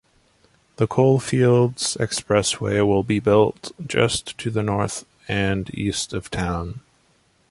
The 0.77 0.87
Coalfields 0.87 1.95
Expressway 1.97 2.83
will 2.87 3.03
be 3.03 3.19
built 3.19 3.71
just 3.85 4.35
to 4.39 4.49
the 4.49 4.63
north 4.63 5.05
and 5.29 5.69
east 5.77 6.11
of 6.13 6.31
town. 6.31 6.79